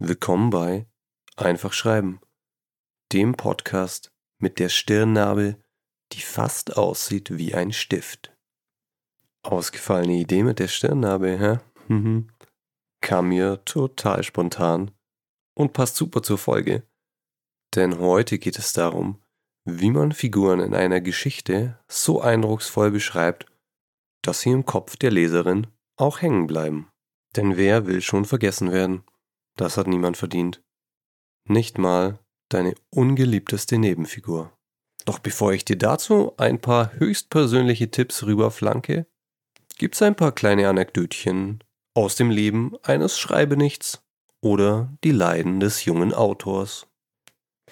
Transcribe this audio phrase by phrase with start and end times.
[0.00, 0.88] Willkommen bei
[1.36, 2.20] Einfach Schreiben,
[3.12, 4.10] dem Podcast
[4.42, 5.62] mit der Stirnnabel,
[6.12, 8.36] die fast aussieht wie ein Stift.
[9.44, 11.60] Ausgefallene Idee mit der Stirnnabel, hä?
[11.86, 12.32] Mhm.
[13.00, 14.90] Kam mir total spontan
[15.54, 16.82] und passt super zur Folge.
[17.76, 19.22] Denn heute geht es darum,
[19.64, 23.46] wie man Figuren in einer Geschichte so eindrucksvoll beschreibt,
[24.22, 26.89] dass sie im Kopf der Leserin auch hängen bleiben.
[27.36, 29.04] Denn wer will schon vergessen werden?
[29.56, 30.62] Das hat niemand verdient.
[31.48, 34.52] Nicht mal deine ungeliebteste Nebenfigur.
[35.04, 39.06] Doch bevor ich dir dazu ein paar höchstpersönliche Tipps rüberflanke,
[39.78, 44.02] gibt's ein paar kleine Anekdötchen aus dem Leben eines Schreibenichts
[44.42, 46.86] oder die Leiden des jungen Autors.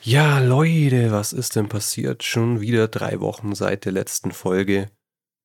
[0.02, 2.22] Ja, Leute, was ist denn passiert?
[2.22, 4.90] Schon wieder drei Wochen seit der letzten Folge.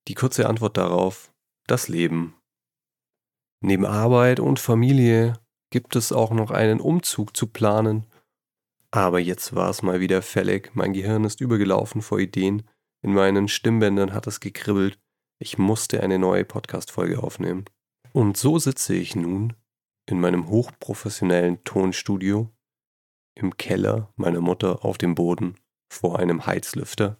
[0.06, 1.32] Die kurze Antwort darauf,
[1.66, 2.34] das Leben.
[3.66, 8.04] Neben Arbeit und Familie gibt es auch noch einen Umzug zu planen.
[8.90, 12.68] Aber jetzt war es mal wieder fällig, mein Gehirn ist übergelaufen vor Ideen,
[13.00, 14.98] in meinen Stimmbändern hat es gekribbelt,
[15.38, 17.64] ich musste eine neue Podcast-Folge aufnehmen.
[18.12, 19.54] Und so sitze ich nun
[20.04, 22.50] in meinem hochprofessionellen Tonstudio,
[23.34, 25.54] im Keller meiner Mutter auf dem Boden,
[25.90, 27.16] vor einem Heizlüfter,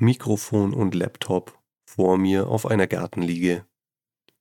[0.00, 1.56] Mikrofon und Laptop
[1.88, 3.64] vor mir auf einer Gartenliege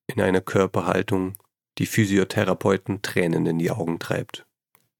[0.07, 1.37] in einer Körperhaltung,
[1.77, 4.45] die Physiotherapeuten Tränen in die Augen treibt.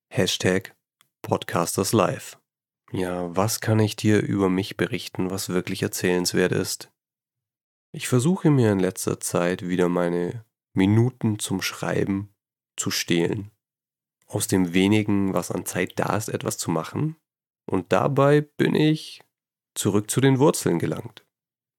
[0.10, 0.76] Hashtag
[1.22, 2.40] Podcasters Live.
[2.92, 6.92] Ja, was kann ich dir über mich berichten, was wirklich erzählenswert ist?
[7.92, 12.34] Ich versuche mir in letzter Zeit wieder meine Minuten zum Schreiben
[12.76, 13.52] zu stehlen.
[14.28, 17.18] Aus dem wenigen, was an Zeit da ist, etwas zu machen.
[17.66, 19.22] Und dabei bin ich
[19.76, 21.26] zurück zu den Wurzeln gelangt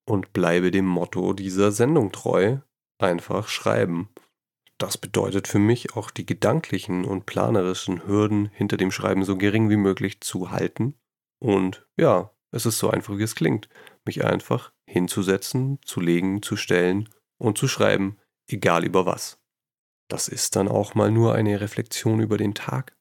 [0.06, 2.58] und bleibe dem Motto dieser Sendung treu,
[2.98, 4.08] einfach schreiben.
[4.78, 9.70] Das bedeutet für mich auch die gedanklichen und planerischen Hürden hinter dem Schreiben so gering
[9.70, 10.94] wie möglich zu halten.
[11.38, 13.68] Und ja, es ist so einfach, wie es klingt,
[14.04, 17.08] mich einfach hinzusetzen, zu legen, zu stellen
[17.38, 18.18] und zu schreiben,
[18.48, 19.38] egal über was.
[20.08, 22.96] Das ist dann auch mal nur eine Reflexion über den Tag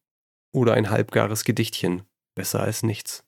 [0.54, 2.04] oder ein halbgares Gedichtchen,
[2.36, 3.26] besser als nichts.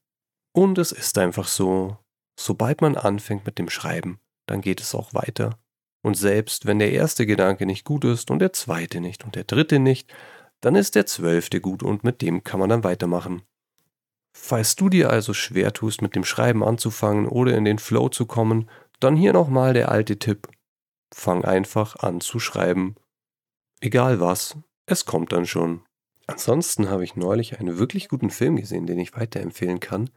[0.55, 1.97] Und es ist einfach so,
[2.39, 5.59] sobald man anfängt mit dem Schreiben, dann geht es auch weiter
[6.05, 9.43] und selbst wenn der erste Gedanke nicht gut ist und der zweite nicht und der
[9.43, 10.13] dritte nicht,
[10.61, 13.41] dann ist der zwölfte gut und mit dem kann man dann weitermachen.
[14.37, 18.27] Falls du dir also schwer tust, mit dem Schreiben anzufangen oder in den Flow zu
[18.27, 20.47] kommen, dann hier nochmal der alte Tipp.
[21.11, 22.93] Fang einfach an zu schreiben.
[23.81, 24.55] Egal was,
[24.85, 25.81] es kommt dann schon.
[26.27, 30.11] Ansonsten habe ich neulich einen wirklich guten Film gesehen, den ich weiterempfehlen kann.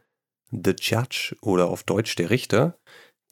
[0.51, 2.77] The Judge oder auf Deutsch Der Richter.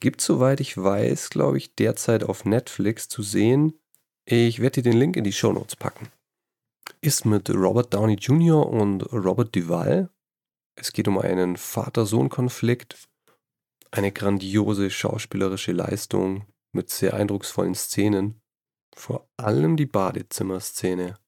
[0.00, 3.78] Gibt, soweit ich weiß, glaube ich, derzeit auf Netflix zu sehen.
[4.24, 6.08] Ich werde dir den Link in die Show Notes packen.
[7.00, 8.66] Ist mit Robert Downey Jr.
[8.66, 10.10] und Robert Duvall.
[10.76, 13.08] Es geht um einen Vater-Sohn-Konflikt.
[13.90, 18.40] Eine grandiose schauspielerische Leistung mit sehr eindrucksvollen Szenen.
[18.94, 21.18] Vor allem die Badezimmerszene.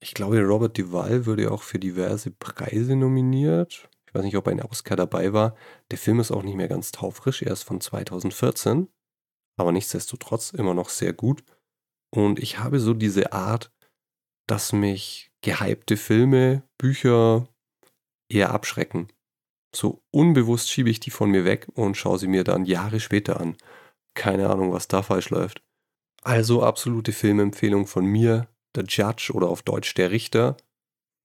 [0.00, 3.88] Ich glaube, Robert Duvall würde auch für diverse Preise nominiert.
[4.12, 5.56] Ich weiß nicht, ob ein Oscar dabei war.
[5.90, 7.40] Der Film ist auch nicht mehr ganz taufrisch.
[7.40, 8.88] Er ist von 2014.
[9.56, 11.42] Aber nichtsdestotrotz immer noch sehr gut.
[12.14, 13.72] Und ich habe so diese Art,
[14.46, 17.48] dass mich gehypte Filme, Bücher
[18.30, 19.08] eher abschrecken.
[19.74, 23.40] So unbewusst schiebe ich die von mir weg und schaue sie mir dann Jahre später
[23.40, 23.56] an.
[24.12, 25.62] Keine Ahnung, was da falsch läuft.
[26.22, 28.46] Also absolute Filmempfehlung von mir,
[28.76, 30.58] The Judge oder auf Deutsch Der Richter.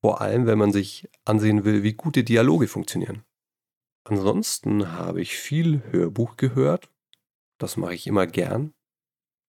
[0.07, 3.25] Vor allem, wenn man sich ansehen will, wie gute Dialoge funktionieren.
[4.05, 6.89] Ansonsten habe ich viel Hörbuch gehört.
[7.57, 8.73] Das mache ich immer gern,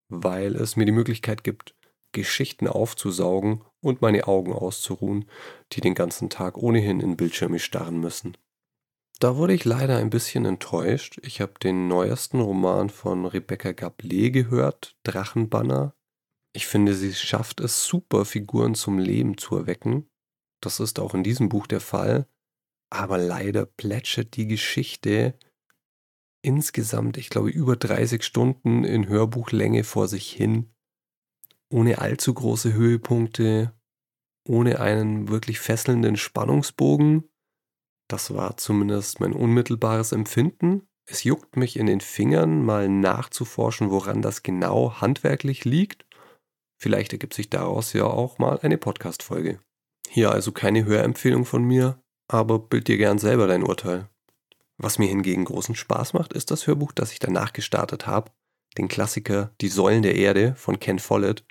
[0.08, 1.76] weil es mir die Möglichkeit gibt,
[2.10, 5.30] Geschichten aufzusaugen und meine Augen auszuruhen,
[5.74, 8.36] die den ganzen Tag ohnehin in Bildschirme starren müssen.
[9.20, 11.20] Da wurde ich leider ein bisschen enttäuscht.
[11.22, 15.94] Ich habe den neuesten Roman von Rebecca Gablé gehört, Drachenbanner.
[16.52, 20.10] Ich finde, sie schafft es super, Figuren zum Leben zu erwecken.
[20.60, 22.26] Das ist auch in diesem Buch der Fall.
[22.90, 25.38] Aber leider plätschert die Geschichte
[26.42, 30.72] insgesamt, ich glaube, über 30 Stunden in Hörbuchlänge vor sich hin.
[31.70, 33.74] Ohne allzu große Höhepunkte,
[34.46, 37.28] ohne einen wirklich fesselnden Spannungsbogen.
[38.08, 40.88] Das war zumindest mein unmittelbares Empfinden.
[41.04, 46.06] Es juckt mich in den Fingern, mal nachzuforschen, woran das genau handwerklich liegt.
[46.80, 49.60] Vielleicht ergibt sich daraus ja auch mal eine Podcast-Folge.
[50.10, 54.08] Hier also keine Hörempfehlung von mir, aber bild dir gern selber dein Urteil.
[54.78, 58.30] Was mir hingegen großen Spaß macht, ist das Hörbuch, das ich danach gestartet habe,
[58.78, 61.44] den Klassiker Die Säulen der Erde von Ken Follett.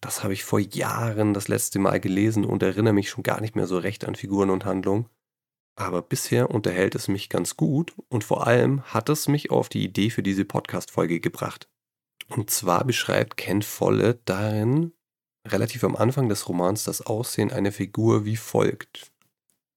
[0.00, 3.56] Das habe ich vor Jahren das letzte Mal gelesen und erinnere mich schon gar nicht
[3.56, 5.08] mehr so recht an Figuren und Handlung.
[5.74, 9.84] Aber bisher unterhält es mich ganz gut und vor allem hat es mich auf die
[9.84, 11.68] Idee für diese Podcast-Folge gebracht.
[12.28, 14.92] Und zwar beschreibt Ken Follett darin
[15.46, 19.12] relativ am Anfang des Romans das Aussehen einer Figur wie folgt.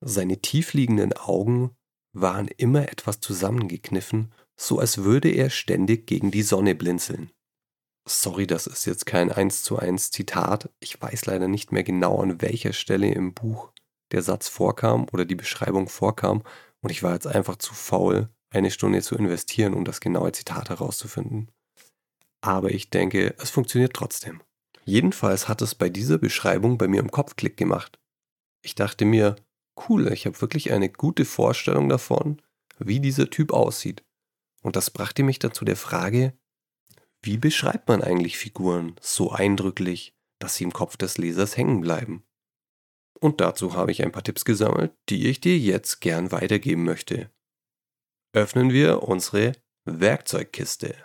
[0.01, 1.71] Seine tiefliegenden Augen
[2.13, 7.31] waren immer etwas zusammengekniffen, so als würde er ständig gegen die Sonne blinzeln.
[8.07, 10.69] Sorry, das ist jetzt kein 1 zu 1 Zitat.
[10.79, 13.71] Ich weiß leider nicht mehr genau, an welcher Stelle im Buch
[14.11, 16.43] der Satz vorkam oder die Beschreibung vorkam
[16.81, 20.69] und ich war jetzt einfach zu faul, eine Stunde zu investieren, um das genaue Zitat
[20.69, 21.49] herauszufinden.
[22.41, 24.41] Aber ich denke, es funktioniert trotzdem.
[24.85, 27.99] Jedenfalls hat es bei dieser Beschreibung bei mir im Kopf Klick gemacht.
[28.61, 29.35] Ich dachte mir,
[29.89, 32.41] cool, ich habe wirklich eine gute Vorstellung davon,
[32.77, 34.03] wie dieser Typ aussieht.
[34.61, 36.37] Und das brachte mich dann zu der Frage,
[37.21, 42.23] wie beschreibt man eigentlich Figuren so eindrücklich, dass sie im Kopf des Lesers hängen bleiben?
[43.19, 47.31] Und dazu habe ich ein paar Tipps gesammelt, die ich dir jetzt gern weitergeben möchte.
[48.33, 49.53] Öffnen wir unsere
[49.85, 50.95] Werkzeugkiste.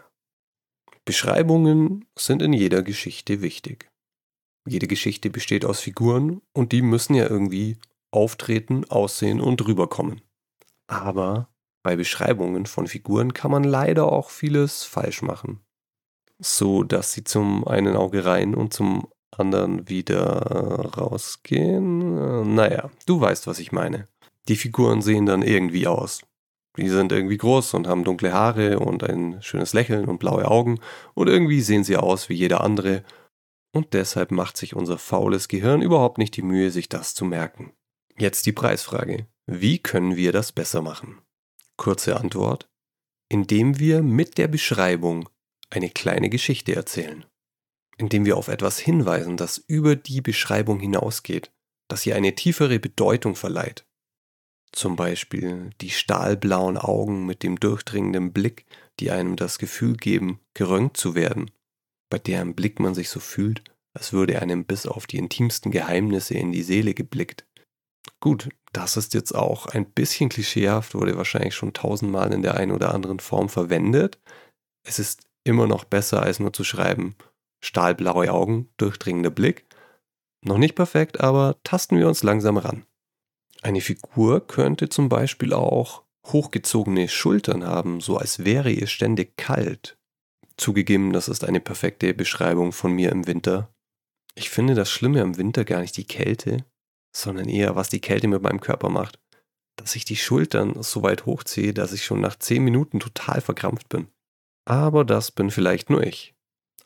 [1.04, 3.90] Beschreibungen sind in jeder Geschichte wichtig.
[4.66, 7.78] Jede Geschichte besteht aus Figuren und die müssen ja irgendwie
[8.10, 10.20] auftreten, aussehen und rüberkommen.
[10.86, 11.48] Aber
[11.82, 15.60] bei Beschreibungen von Figuren kann man leider auch vieles falsch machen.
[16.38, 20.16] So dass sie zum einen Auge rein und zum anderen wieder
[20.96, 22.54] rausgehen.
[22.54, 24.06] Naja, du weißt, was ich meine.
[24.48, 26.22] Die Figuren sehen dann irgendwie aus.
[26.76, 30.78] Die sind irgendwie groß und haben dunkle Haare und ein schönes Lächeln und blaue Augen
[31.14, 33.02] und irgendwie sehen sie aus wie jeder andere.
[33.72, 37.72] Und deshalb macht sich unser faules Gehirn überhaupt nicht die Mühe, sich das zu merken.
[38.18, 39.26] Jetzt die Preisfrage.
[39.46, 41.20] Wie können wir das besser machen?
[41.76, 42.68] Kurze Antwort.
[43.28, 45.28] Indem wir mit der Beschreibung
[45.70, 47.24] eine kleine Geschichte erzählen.
[47.96, 51.52] Indem wir auf etwas hinweisen, das über die Beschreibung hinausgeht,
[51.88, 53.86] das ihr eine tiefere Bedeutung verleiht.
[54.72, 58.66] Zum Beispiel die stahlblauen Augen mit dem durchdringenden Blick,
[59.00, 61.50] die einem das Gefühl geben, gerönt zu werden,
[62.10, 63.62] bei deren Blick man sich so fühlt,
[63.94, 67.46] als würde einem bis auf die intimsten Geheimnisse in die Seele geblickt.
[68.20, 72.72] Gut, das ist jetzt auch ein bisschen klischeehaft, wurde wahrscheinlich schon tausendmal in der einen
[72.72, 74.20] oder anderen Form verwendet.
[74.86, 77.16] Es ist immer noch besser, als nur zu schreiben,
[77.62, 79.66] stahlblaue Augen, durchdringender Blick.
[80.42, 82.86] Noch nicht perfekt, aber tasten wir uns langsam ran.
[83.62, 89.98] Eine Figur könnte zum Beispiel auch hochgezogene Schultern haben, so als wäre ihr ständig kalt.
[90.56, 93.72] Zugegeben, das ist eine perfekte Beschreibung von mir im Winter.
[94.34, 96.64] Ich finde das Schlimme am Winter gar nicht die Kälte,
[97.14, 99.18] sondern eher, was die Kälte mit meinem Körper macht.
[99.76, 103.88] Dass ich die Schultern so weit hochziehe, dass ich schon nach 10 Minuten total verkrampft
[103.88, 104.08] bin.
[104.66, 106.34] Aber das bin vielleicht nur ich.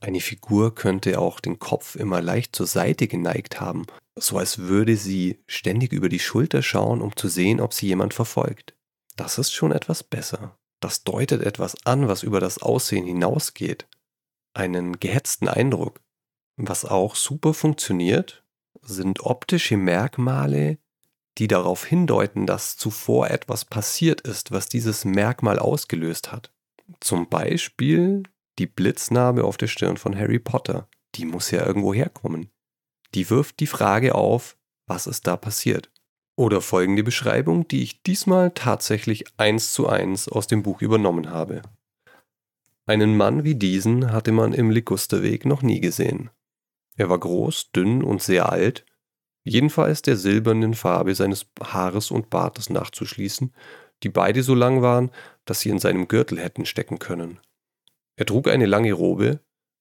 [0.04, 3.86] Eine Figur könnte auch den Kopf immer leicht zur Seite geneigt haben,
[4.16, 8.12] so als würde sie ständig über die Schulter schauen, um zu sehen, ob sie jemand
[8.12, 8.74] verfolgt.
[9.16, 10.58] Das ist schon etwas besser.
[10.78, 13.86] Das deutet etwas an, was über das Aussehen hinausgeht.
[14.52, 16.02] Einen gehetzten Eindruck.
[16.58, 18.44] Was auch super funktioniert,
[18.82, 20.76] sind optische Merkmale,
[21.38, 26.52] die darauf hindeuten, dass zuvor etwas passiert ist, was dieses Merkmal ausgelöst hat.
[27.00, 28.24] Zum Beispiel
[28.58, 30.88] die Blitznarbe auf der Stirn von Harry Potter.
[31.14, 32.50] Die muss ja irgendwo herkommen.
[33.14, 34.56] Die wirft die Frage auf,
[34.86, 35.90] was ist da passiert?
[36.36, 41.62] Oder folgende Beschreibung, die ich diesmal tatsächlich eins zu eins aus dem Buch übernommen habe.
[42.86, 46.30] Einen Mann wie diesen hatte man im Ligusterweg noch nie gesehen.
[46.96, 48.84] Er war groß, dünn und sehr alt,
[49.42, 53.54] jedenfalls der silbernen Farbe seines Haares und Bartes nachzuschließen,
[54.02, 55.10] die beide so lang waren,
[55.44, 57.40] dass sie in seinem Gürtel hätten stecken können.
[58.16, 59.40] Er trug eine lange Robe,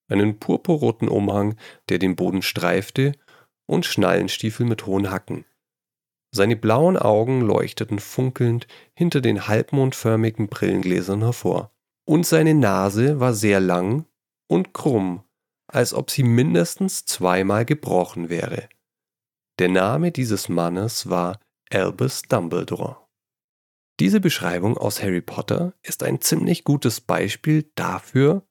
[0.09, 1.55] einen purpurroten Umhang,
[1.89, 3.13] der den Boden streifte,
[3.65, 5.45] und Schnallenstiefel mit hohen Hacken.
[6.35, 11.71] Seine blauen Augen leuchteten funkelnd hinter den halbmondförmigen Brillengläsern hervor.
[12.05, 14.05] Und seine Nase war sehr lang
[14.47, 15.23] und krumm,
[15.67, 18.67] als ob sie mindestens zweimal gebrochen wäre.
[19.59, 21.39] Der Name dieses Mannes war
[21.71, 23.02] Albus Dumbledore.
[23.99, 28.43] Diese Beschreibung aus Harry Potter ist ein ziemlich gutes Beispiel dafür,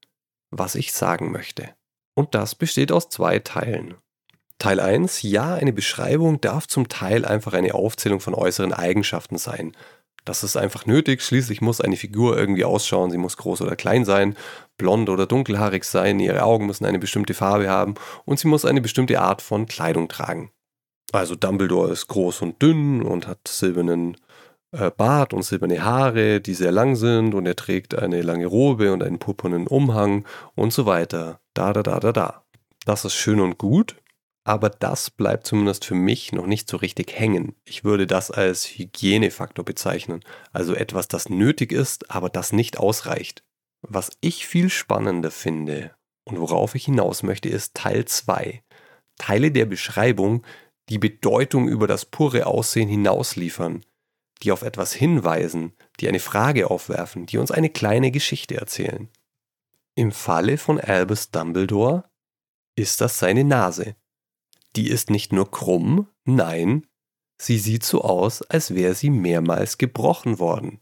[0.51, 1.71] was ich sagen möchte.
[2.15, 3.95] Und das besteht aus zwei Teilen.
[4.59, 9.77] Teil 1, ja, eine Beschreibung darf zum Teil einfach eine Aufzählung von äußeren Eigenschaften sein.
[10.25, 14.05] Das ist einfach nötig, schließlich muss eine Figur irgendwie ausschauen, sie muss groß oder klein
[14.05, 14.37] sein,
[14.77, 17.95] blond oder dunkelhaarig sein, ihre Augen müssen eine bestimmte Farbe haben
[18.25, 20.53] und sie muss eine bestimmte Art von Kleidung tragen.
[21.11, 24.17] Also Dumbledore ist groß und dünn und hat silbernen
[24.73, 29.03] Bart und silberne Haare, die sehr lang sind und er trägt eine lange Robe und
[29.03, 30.25] einen purpurnen Umhang
[30.55, 31.41] und so weiter.
[31.53, 32.45] Da, da, da, da, da.
[32.87, 33.97] Das ist schön und gut,
[34.45, 37.55] aber das bleibt zumindest für mich noch nicht so richtig hängen.
[37.65, 40.21] Ich würde das als Hygienefaktor bezeichnen,
[40.53, 43.45] also etwas, das nötig ist, aber das nicht ausreicht.
[43.83, 48.63] Was ich viel spannender finde und worauf ich hinaus möchte, ist Teil 2.
[49.19, 50.45] Teile der Beschreibung,
[50.89, 53.85] die Bedeutung über das pure Aussehen hinaus liefern,
[54.43, 59.09] die auf etwas hinweisen, die eine Frage aufwerfen, die uns eine kleine Geschichte erzählen.
[59.95, 62.05] Im Falle von Albus Dumbledore
[62.77, 63.95] ist das seine Nase
[64.77, 66.87] die ist nicht nur krumm, nein,
[67.39, 70.81] sie sieht so aus, als wäre sie mehrmals gebrochen worden.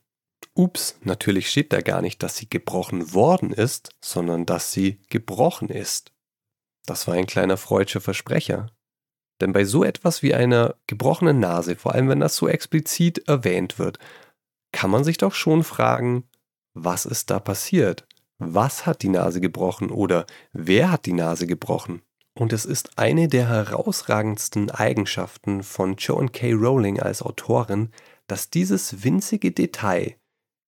[0.55, 5.69] Ups, natürlich steht da gar nicht, dass sie gebrochen worden ist, sondern dass sie gebrochen
[5.69, 6.13] ist.
[6.87, 8.71] Das war ein kleiner freudscher Versprecher.
[9.41, 13.79] Denn bei so etwas wie einer gebrochenen Nase, vor allem wenn das so explizit erwähnt
[13.79, 13.99] wird,
[14.73, 16.25] kann man sich doch schon fragen,
[16.75, 18.07] was ist da passiert?
[18.39, 22.03] Was hat die Nase gebrochen oder wer hat die Nase gebrochen?
[22.35, 26.53] Und es ist eine der herausragendsten Eigenschaften von Joan K.
[26.53, 27.91] Rowling als Autorin,
[28.29, 30.15] dass dieses winzige Detail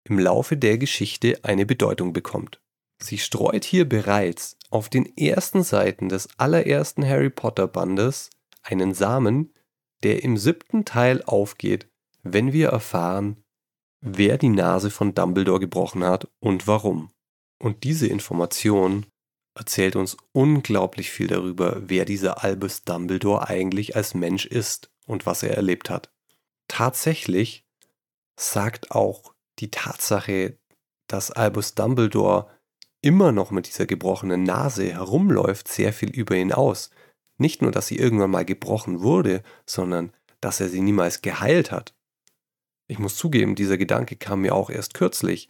[0.04, 2.60] im Laufe der Geschichte eine Bedeutung bekommt.
[3.00, 8.30] Sie streut hier bereits auf den ersten Seiten des allerersten Harry Potter Bandes
[8.62, 9.52] einen Samen,
[10.02, 11.88] der im siebten Teil aufgeht,
[12.23, 13.42] wenn wir erfahren,
[14.00, 17.11] wer die Nase von Dumbledore gebrochen hat und warum.
[17.59, 19.07] Und diese Information
[19.54, 25.42] erzählt uns unglaublich viel darüber, wer dieser Albus Dumbledore eigentlich als Mensch ist und was
[25.42, 26.11] er erlebt hat.
[26.69, 27.64] Tatsächlich
[28.38, 30.59] sagt auch die Tatsache,
[31.07, 32.49] dass Albus Dumbledore
[33.02, 36.90] immer noch mit dieser gebrochenen Nase herumläuft, sehr viel über ihn aus.
[37.42, 41.92] Nicht nur, dass sie irgendwann mal gebrochen wurde, sondern dass er sie niemals geheilt hat.
[42.87, 45.49] Ich muss zugeben, dieser Gedanke kam mir auch erst kürzlich,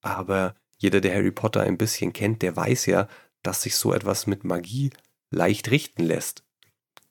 [0.00, 3.06] aber jeder, der Harry Potter ein bisschen kennt, der weiß ja,
[3.42, 4.88] dass sich so etwas mit Magie
[5.30, 6.42] leicht richten lässt.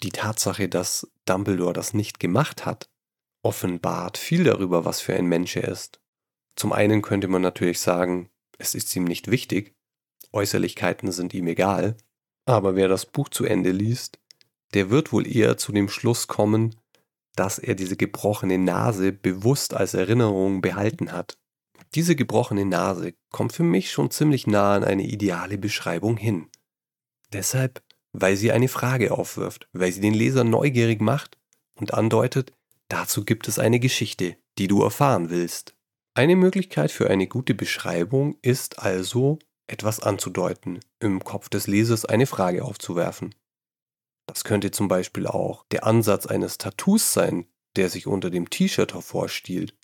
[0.01, 2.89] Die Tatsache, dass Dumbledore das nicht gemacht hat,
[3.43, 6.01] offenbart viel darüber, was für ein Mensch er ist.
[6.55, 9.75] Zum einen könnte man natürlich sagen, es ist ihm nicht wichtig,
[10.31, 11.95] Äußerlichkeiten sind ihm egal,
[12.45, 14.19] aber wer das Buch zu Ende liest,
[14.73, 16.75] der wird wohl eher zu dem Schluss kommen,
[17.35, 21.37] dass er diese gebrochene Nase bewusst als Erinnerung behalten hat
[21.95, 26.49] diese gebrochene Nase kommt für mich schon ziemlich nah an eine ideale Beschreibung hin.
[27.31, 31.37] Deshalb, weil sie eine Frage aufwirft, weil sie den Leser neugierig macht
[31.75, 32.51] und andeutet,
[32.89, 35.73] dazu gibt es eine Geschichte, die du erfahren willst.
[36.13, 42.27] Eine Möglichkeit für eine gute Beschreibung ist also, etwas anzudeuten, im Kopf des Lesers eine
[42.27, 43.33] Frage aufzuwerfen.
[44.27, 48.93] Das könnte zum Beispiel auch der Ansatz eines Tattoos sein, der sich unter dem T-Shirt
[48.93, 49.75] hervorstiehlt,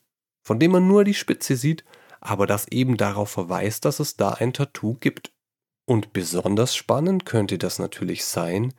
[0.44, 1.84] von dem man nur die Spitze sieht
[2.22, 5.34] aber das eben darauf verweist, dass es da ein Tattoo gibt.
[5.88, 8.74] Und besonders spannend könnte das natürlich sein,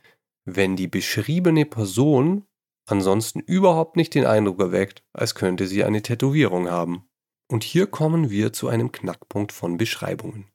[0.45, 2.45] wenn die beschriebene Person
[2.89, 7.05] ansonsten überhaupt nicht den Eindruck erweckt, als könnte sie eine Tätowierung haben.
[7.51, 10.49] Und hier kommen wir zu einem Knackpunkt von Beschreibungen.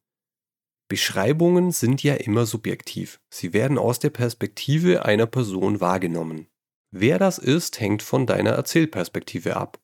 [0.88, 3.20] Beschreibungen sind ja immer subjektiv.
[3.28, 6.46] Sie werden aus der Perspektive einer Person wahrgenommen.
[6.90, 9.78] Wer das ist, hängt von deiner Erzählperspektive ab.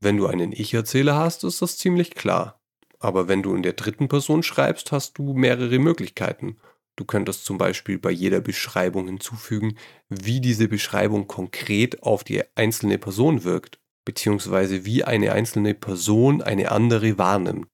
[0.00, 2.60] Wenn du einen Ich-Erzähler hast, ist das ziemlich klar.
[2.98, 6.56] Aber wenn du in der dritten Person schreibst, hast du mehrere Möglichkeiten.
[6.96, 9.78] Du könntest zum Beispiel bei jeder Beschreibung hinzufügen,
[10.08, 16.72] wie diese Beschreibung konkret auf die einzelne Person wirkt, beziehungsweise wie eine einzelne Person eine
[16.72, 17.68] andere wahrnimmt.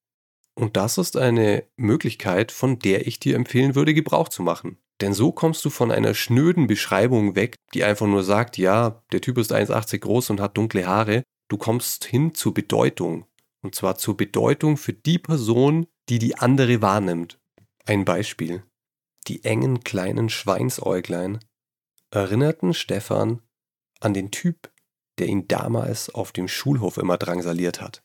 [0.58, 4.78] Und das ist eine Möglichkeit, von der ich dir empfehlen würde, Gebrauch zu machen.
[5.02, 9.20] Denn so kommst du von einer schnöden Beschreibung weg, die einfach nur sagt, ja, der
[9.20, 13.26] Typ ist 1,80 groß und hat dunkle Haare, Du kommst hin zur Bedeutung.
[13.62, 17.38] Und zwar zur Bedeutung für die Person, die die andere wahrnimmt.
[17.84, 18.64] Ein Beispiel.
[19.28, 21.38] Die engen kleinen Schweinsäuglein
[22.10, 23.42] erinnerten Stefan
[24.00, 24.70] an den Typ,
[25.18, 28.02] der ihn damals auf dem Schulhof immer drangsaliert hat.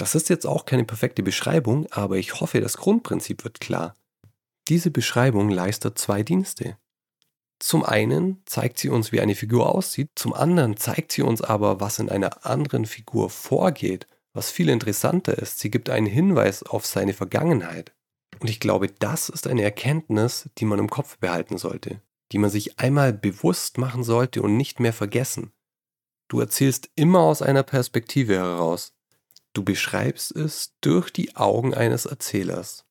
[0.00, 3.96] Das ist jetzt auch keine perfekte Beschreibung, aber ich hoffe, das Grundprinzip wird klar.
[4.68, 6.78] Diese Beschreibung leistet zwei Dienste.
[7.58, 11.80] Zum einen zeigt sie uns, wie eine Figur aussieht, zum anderen zeigt sie uns aber,
[11.80, 15.58] was in einer anderen Figur vorgeht, was viel interessanter ist.
[15.58, 17.92] Sie gibt einen Hinweis auf seine Vergangenheit.
[18.38, 22.00] Und ich glaube, das ist eine Erkenntnis, die man im Kopf behalten sollte,
[22.32, 25.52] die man sich einmal bewusst machen sollte und nicht mehr vergessen.
[26.28, 28.94] Du erzählst immer aus einer Perspektive heraus.
[29.52, 32.84] Du beschreibst es durch die Augen eines Erzählers.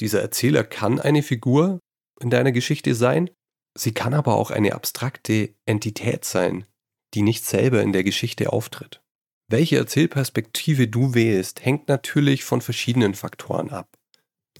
[0.00, 1.80] Dieser Erzähler kann eine Figur
[2.20, 3.30] in deiner Geschichte sein,
[3.78, 6.66] Sie kann aber auch eine abstrakte Entität sein,
[7.14, 9.00] die nicht selber in der Geschichte auftritt.
[9.48, 13.96] Welche Erzählperspektive du wählst, hängt natürlich von verschiedenen Faktoren ab.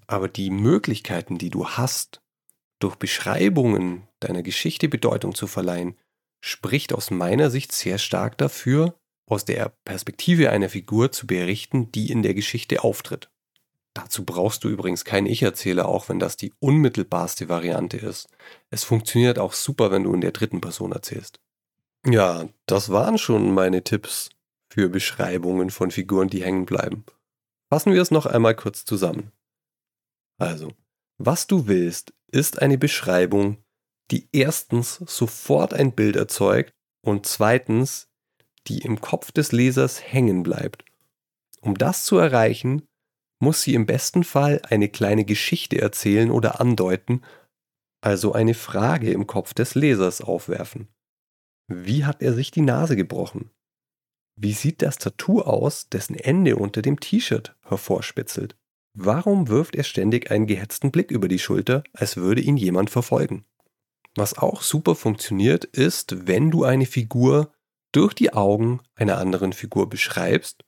[0.06, 2.20] Aber die Möglichkeiten, die du hast,
[2.80, 5.96] durch Beschreibungen deiner Geschichte Bedeutung zu verleihen,
[6.42, 8.98] spricht aus meiner Sicht sehr stark dafür,
[9.30, 13.30] aus der Perspektive einer Figur zu berichten, die in der Geschichte auftritt.
[13.94, 18.28] Dazu brauchst du übrigens keinen Ich-Erzähler, auch wenn das die unmittelbarste Variante ist.
[18.70, 21.40] Es funktioniert auch super, wenn du in der dritten Person erzählst.
[22.06, 24.30] Ja, das waren schon meine Tipps
[24.72, 27.04] für Beschreibungen von Figuren, die hängen bleiben.
[27.68, 29.32] Fassen wir es noch einmal kurz zusammen.
[30.38, 30.72] Also,
[31.18, 33.58] was du willst, ist eine Beschreibung,
[34.10, 36.72] die erstens sofort ein Bild erzeugt
[37.04, 38.08] und zweitens,
[38.68, 40.84] die im Kopf des Lesers hängen bleibt.
[41.60, 42.82] Um das zu erreichen,
[43.38, 47.22] muss sie im besten Fall eine kleine Geschichte erzählen oder andeuten,
[48.02, 50.88] also eine Frage im Kopf des Lesers aufwerfen.
[51.68, 53.50] Wie hat er sich die Nase gebrochen?
[54.36, 58.56] Wie sieht das Tattoo aus, dessen Ende unter dem T-Shirt hervorspitzelt?
[58.94, 63.44] Warum wirft er ständig einen gehetzten Blick über die Schulter, als würde ihn jemand verfolgen?
[64.16, 67.52] Was auch super funktioniert, ist, wenn du eine Figur
[67.92, 70.64] durch die Augen einer anderen Figur beschreibst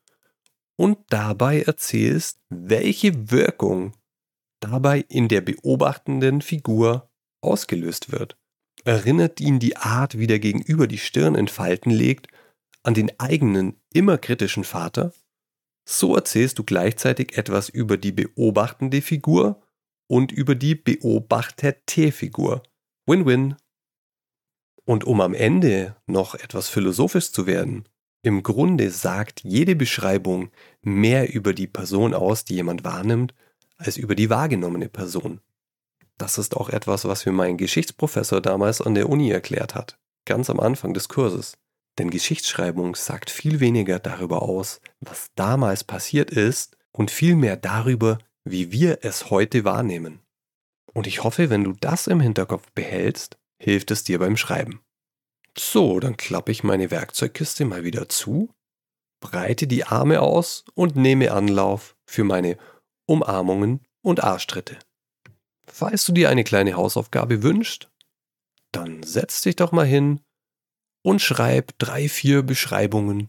[0.76, 3.92] und dabei erzählst, welche Wirkung
[4.60, 7.10] dabei in der beobachtenden Figur
[7.40, 8.36] ausgelöst wird.
[8.84, 12.28] Erinnert ihn die Art, wie der Gegenüber die Stirn in Falten legt,
[12.82, 15.12] an den eigenen immer kritischen Vater?
[15.84, 19.62] So erzählst du gleichzeitig etwas über die beobachtende Figur
[20.08, 22.62] und über die beobachtete Figur.
[23.06, 23.56] Win-win.
[24.84, 27.84] Und um am Ende noch etwas philosophisch zu werden,
[28.22, 33.34] im Grunde sagt jede Beschreibung mehr über die Person aus, die jemand wahrnimmt,
[33.78, 35.40] als über die wahrgenommene Person.
[36.18, 40.50] Das ist auch etwas, was mir mein Geschichtsprofessor damals an der Uni erklärt hat, ganz
[40.50, 41.58] am Anfang des Kurses.
[41.98, 48.18] Denn Geschichtsschreibung sagt viel weniger darüber aus, was damals passiert ist, und viel mehr darüber,
[48.44, 50.20] wie wir es heute wahrnehmen.
[50.92, 54.80] Und ich hoffe, wenn du das im Hinterkopf behältst, hilft es dir beim Schreiben.
[55.56, 58.52] So, dann klappe ich meine Werkzeugkiste mal wieder zu,
[59.20, 62.56] breite die Arme aus und nehme Anlauf für meine
[63.06, 64.78] Umarmungen und Arschtritte.
[65.66, 67.90] Falls du dir eine kleine Hausaufgabe wünschst,
[68.72, 70.20] dann setz dich doch mal hin
[71.02, 73.28] und schreib drei, vier Beschreibungen,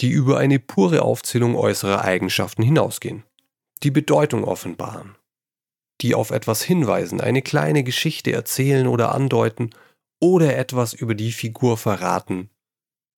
[0.00, 3.24] die über eine pure Aufzählung äußerer Eigenschaften hinausgehen,
[3.82, 5.17] die Bedeutung offenbaren,
[6.00, 9.70] die auf etwas hinweisen, eine kleine Geschichte erzählen oder andeuten
[10.20, 12.50] oder etwas über die Figur verraten,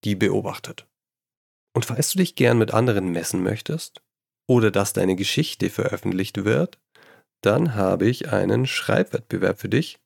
[0.04, 0.86] die beobachtet.
[1.74, 4.02] Und falls du dich gern mit anderen messen möchtest
[4.48, 6.78] oder dass deine Geschichte veröffentlicht wird,
[7.42, 9.98] dann habe ich einen Schreibwettbewerb für dich.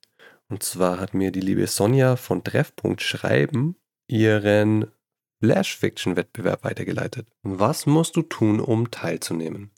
[0.47, 3.75] Und zwar hat mir die liebe Sonja von Treffpunkt Schreiben
[4.07, 4.91] ihren
[5.43, 7.27] Flash-Fiction-Wettbewerb weitergeleitet.
[7.41, 9.71] Was musst du tun, um teilzunehmen?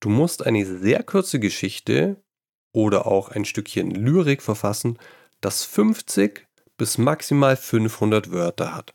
[0.00, 2.22] Du musst eine sehr kurze Geschichte
[2.72, 4.98] oder auch ein Stückchen Lyrik verfassen,
[5.40, 8.94] das 50 bis maximal 500 Wörter hat.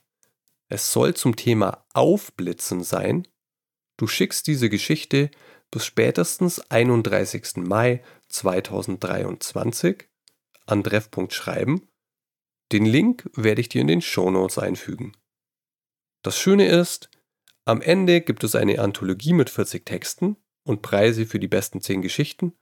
[0.69, 3.27] Es soll zum Thema Aufblitzen sein.
[3.97, 5.29] Du schickst diese Geschichte
[5.69, 7.57] bis spätestens 31.
[7.57, 10.07] Mai 2023
[10.65, 11.87] an Treffpunkt schreiben.
[12.71, 15.13] Den Link werde ich dir in den Shownotes einfügen.
[16.23, 17.09] Das Schöne ist,
[17.65, 22.01] am Ende gibt es eine Anthologie mit 40 Texten und Preise für die besten 10
[22.01, 22.53] Geschichten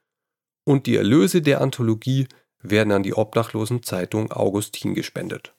[0.71, 2.27] und die Erlöse der Anthologie
[2.63, 5.53] werden an die Obdachlosenzeitung Augustin gespendet.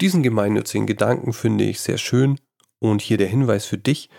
[0.00, 2.38] Diesen gemeinnützigen Gedanken finde ich sehr schön
[2.78, 4.10] und hier der Hinweis für dich,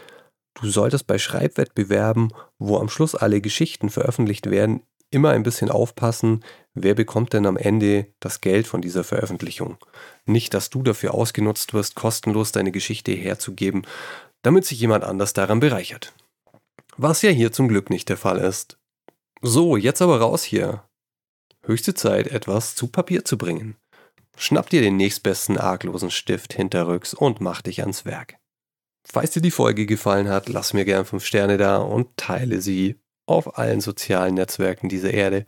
[0.55, 6.43] du solltest bei Schreibwettbewerben, wo am Schluss alle Geschichten veröffentlicht werden, immer ein bisschen aufpassen,
[6.73, 9.77] wer bekommt denn am Ende das Geld von dieser Veröffentlichung.
[10.25, 13.83] Nicht, dass du dafür ausgenutzt wirst, kostenlos deine Geschichte herzugeben,
[14.41, 16.13] damit sich jemand anders daran bereichert.
[16.97, 18.77] Was ja hier zum Glück nicht der Fall ist.
[19.45, 20.85] So, jetzt aber raus hier.
[21.65, 23.75] Höchste Zeit, etwas zu Papier zu bringen.
[24.37, 28.37] Schnapp dir den nächstbesten arglosen Stift hinterrücks und mach dich ans Werk.
[29.05, 33.01] Falls dir die Folge gefallen hat, lass mir gern 5 Sterne da und teile sie
[33.25, 35.45] auf allen sozialen Netzwerken dieser Erde.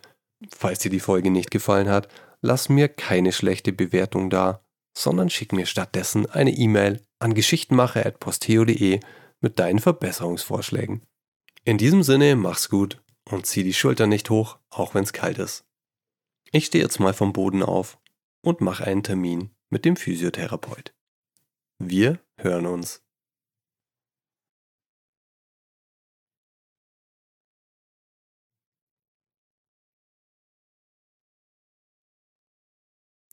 [0.49, 2.09] Falls dir die Folge nicht gefallen hat,
[2.41, 4.59] lass mir keine schlechte Bewertung da,
[4.93, 8.99] sondern schick mir stattdessen eine E-Mail an geschichtenmacher.posteo.de
[9.39, 11.01] mit deinen Verbesserungsvorschlägen.
[11.63, 15.65] In diesem Sinne, mach's gut und zieh die Schultern nicht hoch, auch wenn's kalt ist.
[16.51, 17.99] Ich stehe jetzt mal vom Boden auf
[18.41, 20.93] und mache einen Termin mit dem Physiotherapeut.
[21.79, 23.01] Wir hören uns.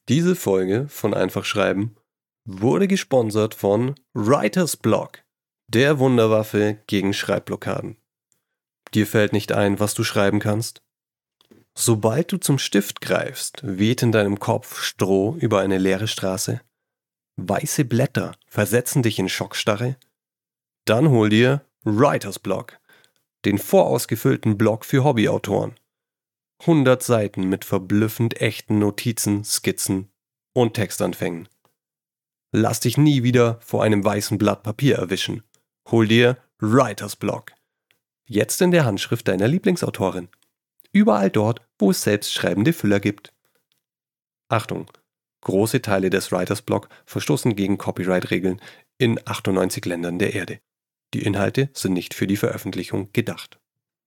[0.08, 1.96] Diese Folge von Einfach Schreiben
[2.44, 5.22] wurde gesponsert von Writers Block,
[5.68, 8.01] der Wunderwaffe gegen Schreibblockaden.
[8.94, 10.82] Dir fällt nicht ein, was du schreiben kannst?
[11.74, 16.60] Sobald du zum Stift greifst, weht in deinem Kopf Stroh über eine leere Straße.
[17.36, 19.96] Weiße Blätter versetzen dich in Schockstarre.
[20.84, 22.78] Dann hol dir Writers Block,
[23.46, 25.74] den vorausgefüllten Blog für Hobbyautoren.
[26.60, 30.12] 100 Seiten mit verblüffend echten Notizen, Skizzen
[30.52, 31.48] und Textanfängen.
[32.52, 35.42] Lass dich nie wieder vor einem weißen Blatt Papier erwischen.
[35.90, 37.52] Hol dir Writers Block.
[38.26, 40.28] Jetzt in der Handschrift deiner Lieblingsautorin.
[40.92, 43.32] Überall dort, wo es selbstschreibende Füller gibt.
[44.48, 44.90] Achtung!
[45.40, 48.60] Große Teile des Writers Block verstoßen gegen Copyright-Regeln
[48.98, 50.60] in 98 Ländern der Erde.
[51.14, 53.58] Die Inhalte sind nicht für die Veröffentlichung gedacht.